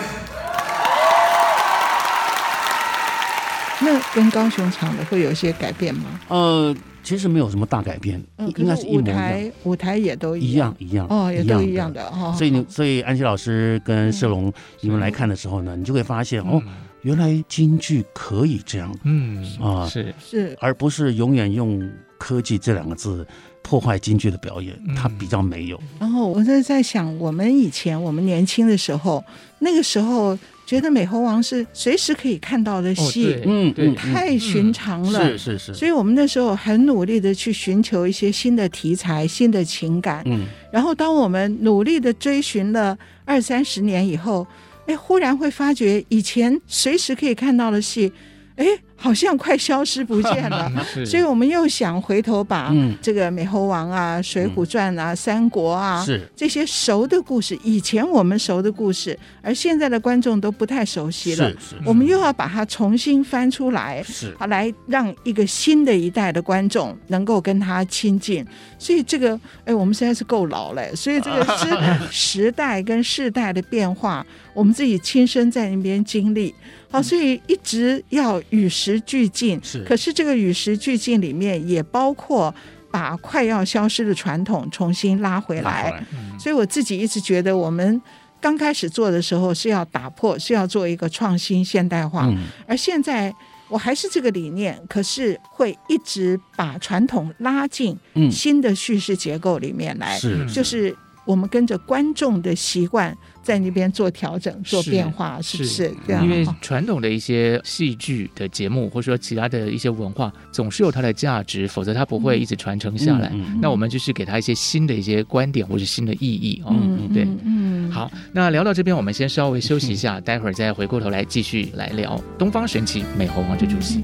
[3.82, 6.20] 那跟高雄场的会有一些改变吗？
[6.30, 6.74] 呃。
[7.02, 8.22] 其实没有什么大改变，
[8.58, 9.16] 应该是一模一样。
[9.16, 12.36] 舞台舞台也都一样一样哦，也都一样的哦。
[12.38, 16.62] 所以你所以安琪老师跟社龙你们来看的时候呢，你就会发现哦，
[17.02, 21.90] 原来京剧可以这样，嗯啊是是，而不是永远用
[22.20, 23.26] 科技这两个字
[23.70, 25.80] 破坏京剧的表演，它比较没有。
[26.00, 29.24] 然后我在在想，我们以前我们年轻的时候，
[29.60, 30.38] 那个时候。
[30.70, 35.74] 觉得美猴王是随时可以看到的戏，嗯，对，太寻常了，是是是。
[35.74, 40.46] 所以我们那时候很努力的去寻求一些新的题材、新的情感，嗯。
[40.72, 44.46] 然后当我们努力的追寻了二三十年以后，
[44.86, 48.14] 哎，忽然会发觉以前随时可以看到的戏，
[48.58, 48.68] 哎。
[49.00, 50.70] 好像快消失不见了，
[51.08, 56.22] 所以我们又想回头把这个美猴王啊、嗯、水浒传啊、三国啊是。
[56.36, 61.52] 这些熟的故事，以前我们熟的故事，而现在的观众都不太熟悉了，
[61.86, 64.36] 我们又要把它重新翻出来，是。
[64.38, 68.46] 啊，来让一个新的一代的观众能够跟他亲近。
[68.78, 71.68] 所以这个，哎，我们实在是够老了，所以这个 是
[72.12, 76.54] 时代跟世代的变化，我们自己亲身在那边经历。
[76.92, 79.60] 好，所以一直要与时俱进。
[79.64, 82.54] 是，可是这个与时俱进里面也包括
[82.92, 86.04] 把快要消失的传统重新拉回来。
[86.40, 88.02] 所以我自己一直觉得，我们
[88.42, 92.28] 刚开始做的时候是要打破，是要做一个创新现代化。
[92.66, 93.32] 而现在
[93.68, 97.96] 我还是这个理念，可是会一直把传统拉进
[98.32, 100.18] 新的叙事结构里面来。
[100.18, 100.96] 是，就是
[101.30, 103.16] 我们跟着观众的习惯。
[103.42, 106.24] 在那边做调整、做变化，是，是不是这样？
[106.24, 113.32] 因为传统的一些戏剧的节目，或者说其他的一些文化，总是有它的价值，否则它不会一直传承下来。
[113.34, 116.76] 嗯、那我们就是给它一些新的一些观点，或者新的意义哦。
[116.76, 117.90] 嗯，对，嗯。
[117.90, 124.04] 好，那聊到这边，我们先稍微休息一下，待会儿再回过头来继续来聊《东方神起美猴王》这出戏。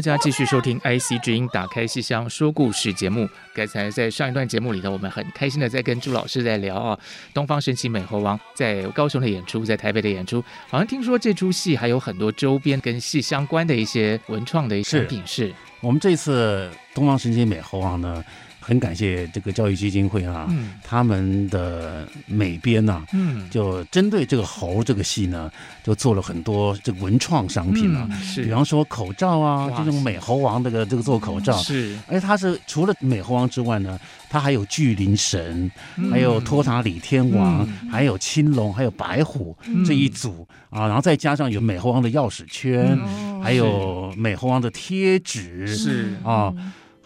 [0.00, 3.28] 大家继续收听 IC 之音打开戏箱说故事节目。
[3.52, 6.98] 刚才在上一段节目里头，我们很开心的在跟朱老师在聊啊，
[7.34, 15.20] 东方神奇美猴王在高雄的演出，在台北的演出，好像听说这出戏还有很多周边跟戏相关的一些文创的产品。
[15.26, 18.24] 是，是我们这次东方神奇美猴王呢。
[18.70, 25.50] 很感谢这个教育基金会啊，嗯、他们的美编呐、啊，嗯，就针对这个猴这个戏呢，
[25.82, 31.56] 就做了很多这个文创商品啊，嗯、是，比方说口罩啊，这种美猴王这个这个做口罩。
[31.56, 33.98] 是，而且它是除了美猴王之外呢，
[34.28, 40.46] 它还有巨灵神，嗯、还有托塔李天王，嗯、还有青龙，还有白虎、嗯、这一组。
[40.70, 45.66] 啊，然后再加上有美猴王的钥匙圈，嗯、还有美猴王的贴纸。
[45.66, 46.14] 是。
[46.22, 46.54] 啊。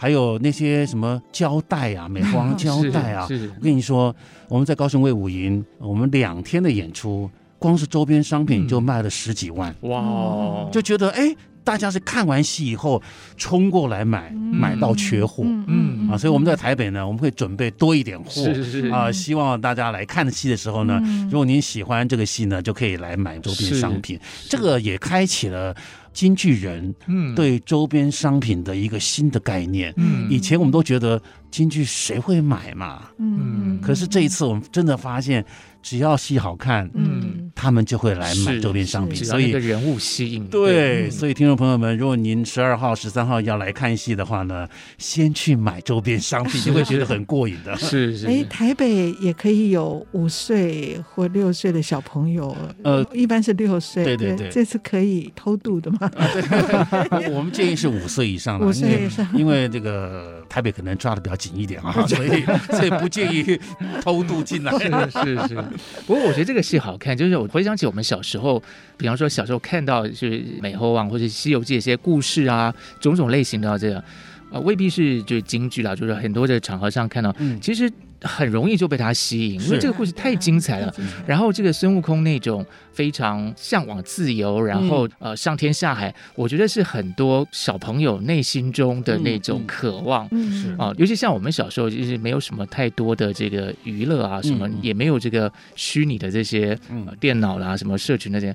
[0.05, 4.15] 还有那些什么胶带啊，美猴王 胶带啊，我跟你说，
[4.51, 10.69] 我们在高雄卫武营，我们两天的演出，光是周边商品就卖了十几万，哇、嗯！
[10.71, 11.35] 就觉得哎，
[11.65, 13.03] 大家是看完戏以后
[13.39, 18.89] 冲过来买，嗯、买到缺货，嗯啊，所以我们在台北呢，我们会准备多一点货，是是。
[18.89, 21.01] 啊，希望大家来看戏的时候呢，
[21.31, 25.75] 如果您喜欢这个戏呢，就可以来买周边商品，这个也开启了。
[26.15, 26.95] 京剧人
[27.37, 29.93] 对周边商品的一个新的概念。
[29.99, 33.03] 嗯，以前我们都觉得京剧谁会买嘛？
[33.19, 35.45] 嗯，可是这一次我们真的发现。
[35.85, 40.45] 只要戏好看，嗯，他们就会来买周边商品，所以人物吸引。
[40.47, 47.77] 对，所以听众朋友们，如果您十二号、十三号要来看戏的话呢，先去买周边商品，就会觉得很过瘾的。
[47.77, 48.27] 是 是。
[48.27, 54.05] 哎，台北也可以有五岁或六岁的小朋友，呃，一般是六岁。
[54.05, 56.11] 对对对，这次可以偷渡的吗？
[56.33, 63.59] 对，我们建议是五岁以上的，五岁以上，因为这个台北可能抓的比较紧一点啊， 所以所以不建议
[64.03, 64.73] 偷渡进来。
[64.79, 65.65] 是是是。
[66.07, 68.63] 不过我觉得这个戏好看，就是我回想起我们小时候，
[68.97, 74.03] 比方说小时候看到就是美猴王或者西游记一些故事啊，种种类型的这样。
[74.51, 77.93] 啊，未必是就是京剧啦，就是很多的场合上看到，嗯，其实。
[78.25, 80.93] 很容易就被他吸引，因为这个故事太精彩了。
[81.27, 90.27] 然后这个孙悟空那种非常向往自由，然后呃上天下海，我觉得是很多小朋友内心中的那种渴望。
[90.33, 96.77] 嗯，啊，尤其像我们小时候，就是没有什么太多的这个娱乐啊，什么也没有这个虚拟的这些
[97.21, 98.55] 电脑啦，什么社群那些。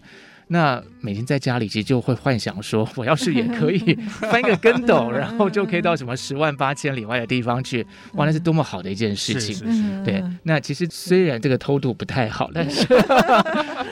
[0.52, 10.04] 那每天在家里其实就会幻想说，我要是也可以 翻个跟斗，然后就可以到什么十万八千里外的地方去，哇，那是多么好的一件事情。
[10.04, 12.88] 对，那其实虽然这个偷渡不太好，但是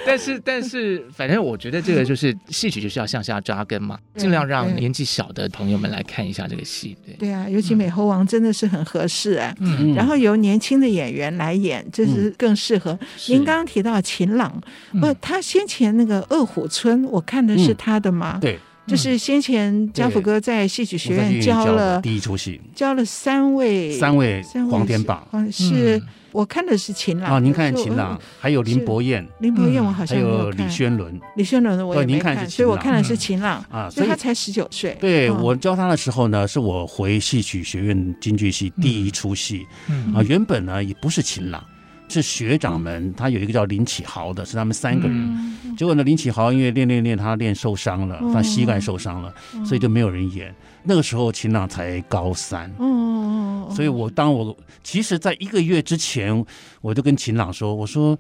[0.04, 6.98] 但是 但是，反正我觉得这个就是戏曲就是要向下扎根嘛，尽量让年纪小的朋友们来看一下这个戏。
[7.06, 9.54] 对对啊，尤其美猴王真的是很合适啊。
[9.60, 12.98] 嗯，然后由年轻的演员来演，这是更适合。
[13.28, 14.60] 您刚刚提到秦朗，
[15.00, 16.47] 不，他先前那个恶。
[16.48, 18.40] 虎村，我看的是他的吗？
[18.42, 24.42] 对，就是先前家福哥在戏曲学院教了第一出戏，教了三位，三位
[24.72, 27.34] 黄天霸，是我看的是秦朗。
[27.34, 33.64] 啊，您看秦朗，还有林伯彦，林伯彦我好像还有李宣伦，李宣伦的我也没看，所以我看的是秦朗。
[33.70, 34.96] 啊，所以他才十九岁。
[35.00, 39.66] 对，我教他的时候呢，是我回戏曲学院京剧系第一出戏，
[40.14, 41.64] 啊，原本呢也不是秦朗。
[42.10, 45.18] 是学长们，他有一个叫林启豪的，是他们三个人。
[45.18, 50.54] 嗯、结果呢，林启豪因为练练练，他练受伤了，他膝盖受伤了，嗯、所以就没有人演。
[50.84, 56.46] 那个时候秦朗才高三，嗯、所以我当我其实在一个月之前，
[56.80, 58.18] 我就跟秦朗说：“我说，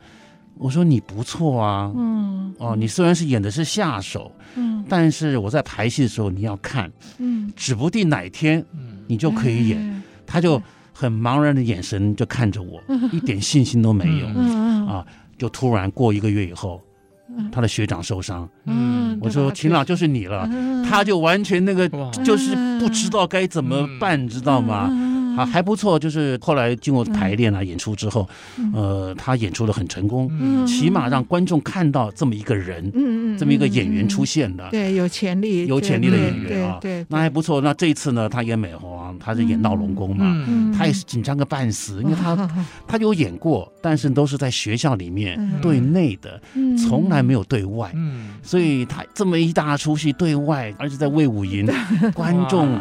[0.55, 8.63] 我说你不错啊，嗯，哦，你虽然是演的是下手，嗯，但是我在排戏的时候你要看，嗯，指不定哪天
[9.07, 9.79] 你就可以演。
[9.79, 10.61] 嗯”他就。
[10.99, 12.81] 很茫然的眼神就看着我，
[13.13, 14.25] 一点信心都没有
[14.91, 15.05] 啊！
[15.37, 16.81] 就突然过一个月以后，
[17.51, 20.49] 他的学长受伤，嗯，我说秦朗就是你了，
[20.89, 21.87] 他就完全那个
[22.23, 24.89] 就是不知道该怎么办，知道吗？
[25.37, 25.97] 啊，还不错。
[25.97, 28.27] 就是后来经过排练啊、演出之后，
[28.73, 30.29] 呃，他演出的很成功，
[30.65, 37.61] 起码让观众看到这么一个人，嗯嗯，这么一个演员出现的，对，有潜力、有潜力的演员啊，对，那还不错。
[37.61, 40.45] 那这一次呢，他演美猴王，他是演闹龙宫嘛，
[40.77, 42.49] 他也是紧张个半死，因为他
[42.87, 46.41] 他有演过，但是都是在学校里面对内的，
[46.77, 47.93] 从来没有对外，
[48.41, 51.67] 所以他这么一大出戏对外，而且在魏武营，
[52.13, 52.77] 观众。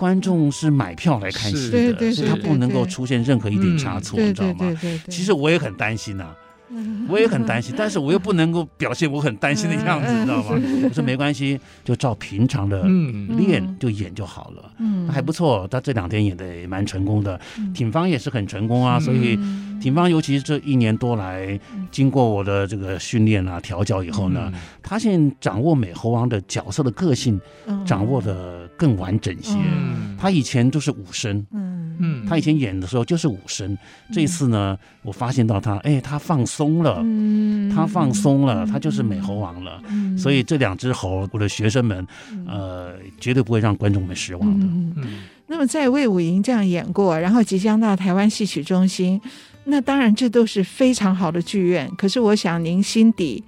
[0.00, 4.74] 观众是买票来看戏的，所以他不能够出现任何一点差错，你知道吗？
[5.10, 6.36] 其实我也很担心呐、啊。
[7.08, 10.50] 我也很担心，但是我又不能够表现我很担心的样子，你知道吗？
[10.86, 12.84] 我说没关系，就照平常的
[13.36, 14.72] 练就演就好了。
[14.78, 17.38] 嗯，还不错，他这两天演的也蛮成功的。
[17.74, 19.36] 挺方也是很成功啊，所以
[19.82, 21.58] 挺方尤其是这一年多来，
[21.90, 27.40] 经过我的这个训练啊调教以后呢，他现在掌握美猴王的角色的个性，
[27.84, 29.58] 掌握的更完整些。
[30.16, 33.76] 他以前都是武生，嗯嗯，他以前演的时候就是武生。
[34.12, 36.60] 这一次呢，我发现到他，哎，他放松。
[36.60, 37.02] 松了，
[37.74, 39.82] 他放松了，他就是美猴王了。
[40.16, 42.06] 所以这两只猴，我的学生们，
[42.46, 44.66] 呃，绝对不会让观众们失望的。
[44.66, 49.18] 嗯，那么在魏武营这样演过，然后即将到台湾戏曲中心，
[49.64, 51.90] 那当然这都是非常好的剧院。
[51.96, 53.42] 可是我想您心底。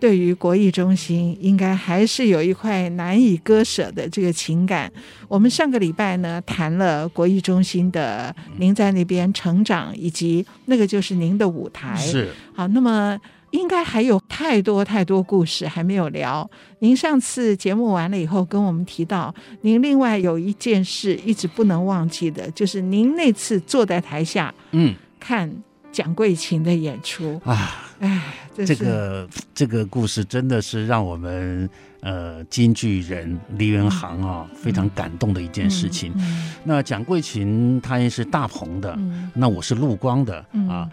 [0.00, 4.90] 对于国艺中心，应该还是有一块难以割舍的这个情感。
[5.26, 11.96] 我们上个礼拜呢谈了国艺中心的您在那边成长，以及那个就是您的舞台。
[11.96, 13.18] 是好，那么
[13.50, 16.48] 应该还有太多太多故事还没有聊。
[16.78, 25.50] 您上次节目完了以后跟我们提到，您另外有一件事一直不能忘记的，就是您那次坐在台下，嗯，看。
[25.90, 28.22] 蒋桂琴的演出啊， 哎，
[28.54, 31.68] 这个这个故事真的是让我们
[32.00, 36.12] 呃京剧人梨园行啊、哦、非常感动的一件事情。
[36.16, 40.90] 嗯嗯、那蒋桂琴她也是大鹏的，嗯、那我是陆光的、嗯、啊，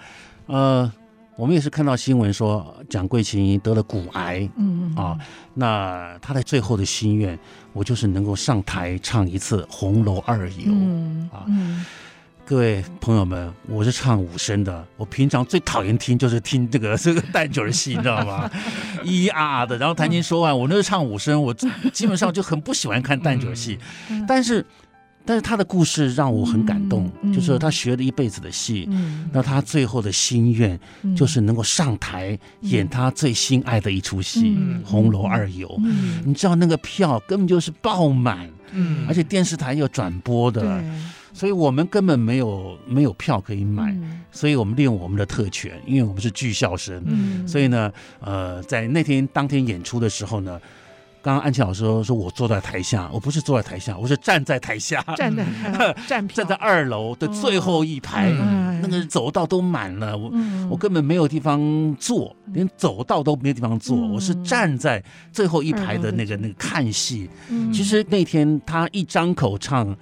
[0.47, 0.91] 呃，
[1.36, 5.18] 我们也是看到新闻说蒋桂琴得了骨癌，嗯啊，
[5.53, 7.38] 那她的最后的心愿，
[7.74, 11.45] 我就是能够上台唱一次《红楼二游》嗯、啊。
[11.47, 11.86] 嗯
[12.48, 14.86] 各位朋友们，我是唱五声的。
[14.98, 18.48] 我平常最讨厌听就是听这个 这个旦角戏，你知道吗？
[19.04, 20.54] 咿咿啊啊的，然后谈情说爱。
[20.54, 21.52] 我那是唱五声，我
[21.91, 23.80] 基本上就很不喜欢看旦角戏。
[24.28, 24.64] 但是，
[25.26, 28.88] 但是他的故事让我很感动，就是他学了一辈子的戏，
[29.34, 30.80] 那他最后的心愿
[31.18, 35.68] 就是能够上台演他最心爱的一出戏《红楼二游》。
[36.24, 38.48] 你知道那个票根本就是爆满，
[39.08, 40.80] 而且电视台有转播的。
[41.36, 50.57] 所以我们根本没有没有票可以买，嗯、所以我们利用我们的特权，因为我们是剧校生，嗯、所以呢，呃，在那天当天演出的时候呢，
[51.21, 55.45] 刚刚安琪老师说，说我坐在台下，我不是坐在台下，我是站在台下，站在
[56.07, 58.31] 站站在二楼的最后一排，
[58.81, 61.59] 那个走道都满了，我、嗯、我根本没有地方
[61.99, 67.29] 坐，连走道都没有地方坐，嗯、我是站在最后一排的那个那个看戏。
[67.49, 69.93] 嗯、其实那天他一张口唱。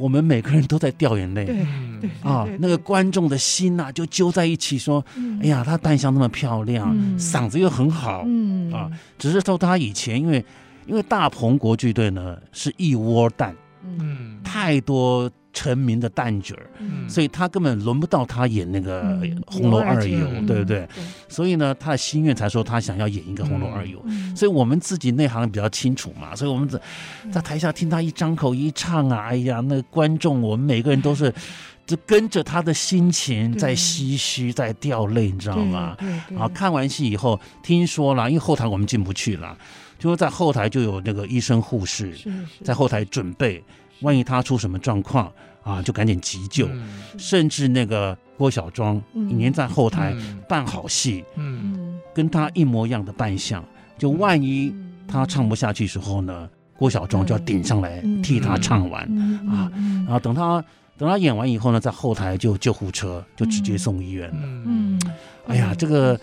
[0.00, 5.04] 我们每个人都在掉眼泪，对啊，那个观众的心呐、啊，就揪在一起说
[5.42, 8.26] ：“哎呀，他扮相那么漂亮，嗓子又很好，
[8.72, 10.42] 啊，只是说他以前因为
[10.86, 19.14] 因为大鹏国剧队呢是一窝蛋，嗯，太多。”成名的旦角儿，嗯、所以他根本轮不到他演那个
[19.46, 20.80] 《红楼二游》，嗯、对不对？
[20.80, 20.88] 对，
[21.28, 23.98] 所以呢，他的心愿才说他想要演一个《红楼二游》。
[24.04, 26.80] 嗯、所以我们自己内行比较清楚嘛，所以我们在
[27.32, 31.32] 在台下听他一张口一唱啊，哎呀，那个观众我们每个人都是
[31.84, 35.96] 就跟着他的心情在唏嘘，在掉泪，你知道吗？
[36.38, 39.58] 啊，看完戏以后，听说了，因为后台我们进不去了，
[39.98, 42.16] 就说在后台就有那个医生护士
[42.62, 43.60] 在后台准备。
[44.02, 45.32] 万一他出什么状况
[45.62, 46.66] 啊，就赶紧急救。
[46.68, 50.14] 嗯、甚至那个郭小庄，一年在后台
[50.48, 53.64] 扮好戏，嗯嗯、跟他一模一样的扮相。
[53.98, 54.74] 就万一
[55.06, 59.70] 他唱不下去时候呢，郭小庄就要顶上来替他唱完、嗯、啊。
[60.04, 60.64] 然后等他
[60.96, 64.36] 等他演完以后呢，在后台就救护车就直接送医院了。
[64.42, 65.00] 嗯，
[65.46, 66.18] 哎呀，这个。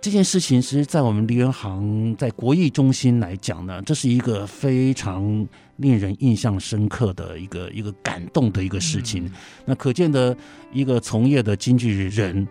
[0.00, 5.46] 这件事情，其实，在我们梨园行在国艺中心来讲呢，这是一个非常
[5.76, 9.26] 令人印象深刻的一个一个感动的一个事情。
[9.26, 9.32] 嗯、
[9.66, 10.36] 那可见的
[10.72, 12.46] 一个从业的经纪人。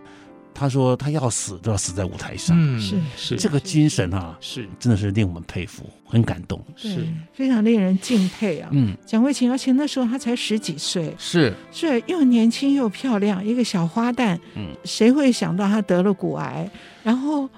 [0.58, 3.36] 他说：“他要死都要死在舞台上，嗯，是是。
[3.36, 4.68] 这个精神啊，是。
[4.80, 7.06] 真的是令我们佩服，很感动，是。
[7.32, 8.68] 非常令人敬佩啊。
[8.72, 11.54] 嗯，蒋慧琴，而且那时候她才十几岁，是。
[11.70, 16.68] 是又年轻又漂亮，一个小花旦，嗯，谁会想到她得了骨癌？
[17.04, 17.48] 然后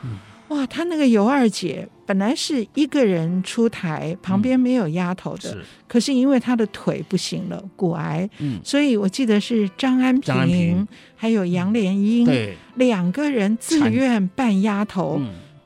[0.50, 15.20] 哇，他那个尤二姐本来是一个人出台，旁边没有丫头的，嗯、是可是因为她的腿不行了，骨癌，嗯，所以我记得是张安平，安平还有杨莲英，对，两个人自愿扮丫头，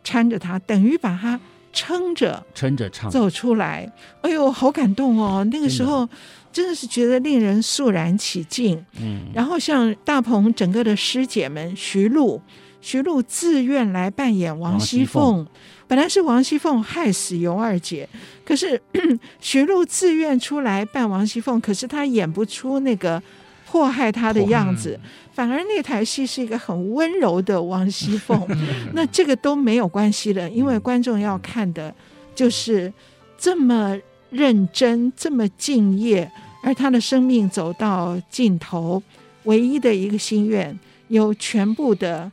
[0.05, 1.41] 搀着她，等于把她
[1.73, 3.91] 撑着，撑着唱走出来。
[4.21, 5.43] 哎呦，好感动哦！
[5.51, 6.07] 那个时候
[6.53, 8.85] 真的是觉得令人肃然起敬。
[9.01, 12.39] 嗯，然后像大鹏整个的师姐们，徐璐。
[12.85, 15.47] 徐璐自愿来扮演王熙凤，
[15.89, 18.07] 本来是王熙凤害死尤二姐，
[18.45, 18.79] 可是
[19.41, 23.21] 徐璐自愿出来扮王熙凤，可是她演不出那个
[23.67, 25.01] 迫害她的样子，
[25.33, 28.39] 反而那台戏是一个很温柔的王熙凤。
[28.93, 31.93] 那这个都没有关系的，因为观众要看的
[32.35, 32.93] 就是
[33.39, 36.31] 这么认真、这么敬业，
[36.63, 39.03] 而她的生命走到尽头，
[39.45, 40.79] 唯一的一个心愿，
[41.09, 42.31] 有全部的。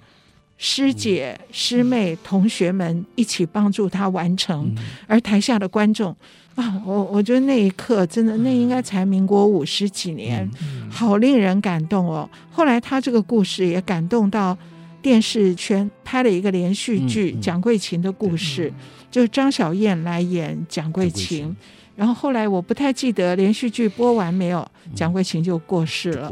[0.63, 4.71] 师姐、师妹、同学们一起帮助他完成，
[5.07, 6.15] 而台下的观众
[6.53, 10.47] 啊，我我觉得那一刻真的，那应该才民国五十几年，
[10.87, 12.29] 好令人感动哦。
[12.51, 14.55] 后来他这个故事也感动到
[15.01, 18.69] 电视圈，拍了一个连续剧《蒋桂琴的故事》，
[19.09, 21.57] 就是张小燕来演蒋桂琴。
[21.95, 26.31] 然后后来我不太记得连续剧播完没有，蒋桂琴就过世了。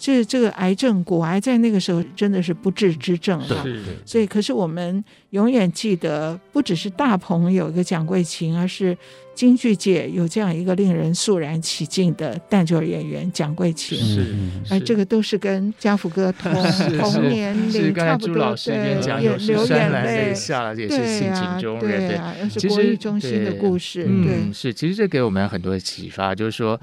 [0.00, 3.62] 这这个癌症，骨癌在那个时候真的是不治之症哈！
[4.06, 8.96] 所以，可是我们永远记得，不只是大鹏有一个蒋桂琴，而是
[9.34, 13.98] 京剧界有这样一个令人肃然起敬的旦角演员蒋桂琴。
[13.98, 14.34] 是，
[14.70, 16.50] 而这个都是跟家福哥同
[16.98, 18.34] 同年龄差不多。
[18.34, 18.72] 朱老师
[19.02, 22.08] 讲有流眼泪下了，也是性情中人。
[22.08, 24.04] 对啊，又是国艺中心的故事。
[24.04, 26.80] 对，是，其实这给我们很多的启发，就是说，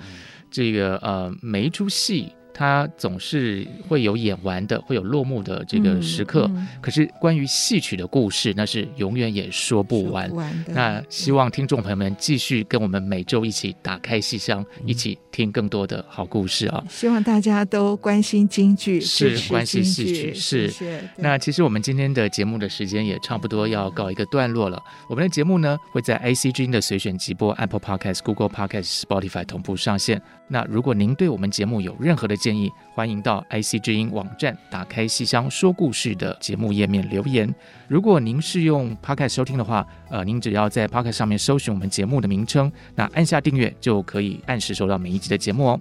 [0.52, 2.32] 这个呃，每一出戏。
[2.58, 6.48] 他总是会有演完的，会有落幕的这个时刻。
[6.50, 10.28] 嗯嗯、可是关于戏曲的故事，那是永远也说不完。
[10.28, 16.84] 不完那希望听众朋友们继续跟我们每周一起打开戏箱，嗯、一起听更多的好故事啊！
[16.90, 20.74] 希望大家都关心京剧，是关心戏曲，是。
[21.18, 24.82] 那其实我们今天的节目的时间也差不多要告一个段落了。
[25.08, 30.20] 我们的节目呢会在 IC 君的随选集播、Apple Podcast、Google Podcast、Spotify 同步上线。
[30.48, 37.54] 那如果您对我们节目有任何的建议，欢迎到 IC 之音网站打开戏箱说故事的节目页面留言。
[37.90, 45.80] 如果您是用 Podcast 收听的话，呃，您只要在 Podcast 上面搜寻我们节目的名称，那按下订阅就可以按时收到每一集的节目哦。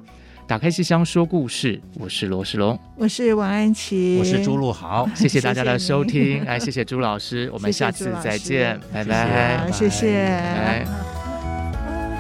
[0.49, 10.43] 打开戏箱说故事，我是罗世龙，我是王安琪，我是朱露豪， 谢谢大家的收听，哎谢谢朱老师，我们下次再见，拜拜，谢谢，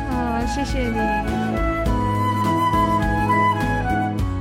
[0.08, 1.45] 好，谢谢你。